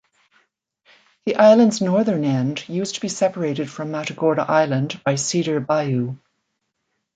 [1.25, 6.17] The island's northern end used to be separated from Matagorda Island by Cedar Bayou.